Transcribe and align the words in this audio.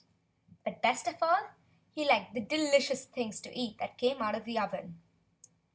But 0.65 0.81
best 0.81 1.05
of 1.07 1.13
all 1.21 1.51
he 1.93 2.07
liked 2.07 2.33
the 2.33 2.39
de 2.39 2.57
licious 2.57 3.05
things 3.05 3.39
to 3.41 3.55
eat 3.55 3.77
that 3.77 3.99
came 3.99 4.19
out. 4.19 4.33
of 4.33 4.45
the 4.45 4.57
oven. 4.57 4.99